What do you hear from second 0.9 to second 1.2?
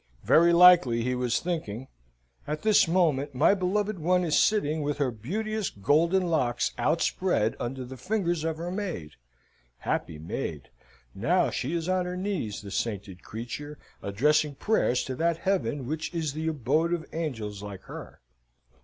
he